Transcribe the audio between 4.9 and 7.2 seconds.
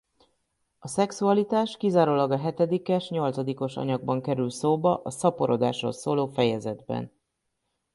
a „szaporodásról“ szóló fejezetben.